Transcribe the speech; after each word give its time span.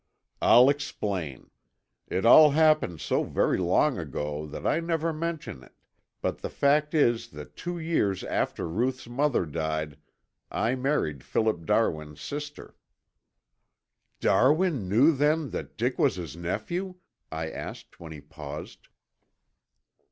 "I'll 0.41 0.67
explain. 0.67 1.51
It 2.07 2.25
all 2.25 2.49
happened 2.49 2.99
so 3.01 3.23
very 3.23 3.59
long 3.59 3.99
ago 3.99 4.47
that 4.47 4.65
I 4.65 4.79
never 4.79 5.13
mention 5.13 5.61
it, 5.63 5.73
but 6.23 6.39
the 6.39 6.49
fact 6.49 6.95
is 6.95 7.29
that 7.29 7.55
two 7.55 7.77
years 7.77 8.23
after 8.23 8.67
Ruth's 8.67 9.07
mother 9.07 9.45
died 9.45 9.99
I 10.49 10.73
married 10.73 11.23
Philip 11.23 11.67
Darwin's 11.67 12.19
sister." 12.19 12.75
"Darwin 14.19 14.89
knew 14.89 15.11
then 15.15 15.51
that 15.51 15.77
Dick 15.77 15.99
was 15.99 16.15
his 16.15 16.35
nephew?" 16.35 16.95
I 17.31 17.51
asked 17.51 17.99
when 17.99 18.11
he 18.11 18.21
paused. 18.21 18.87